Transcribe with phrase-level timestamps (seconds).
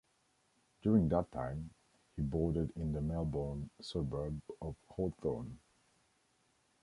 [0.81, 1.69] During that time
[2.15, 5.59] he boarded in the Melbourne suburb of Hawthorn.